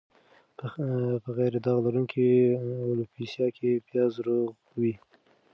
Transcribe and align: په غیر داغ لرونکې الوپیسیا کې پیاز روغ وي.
په 1.23 1.29
غیر 1.37 1.53
داغ 1.65 1.77
لرونکې 1.85 2.25
الوپیسیا 2.89 3.47
کې 3.57 3.71
پیاز 3.87 4.13
روغ 4.27 4.49
وي. 4.81 4.93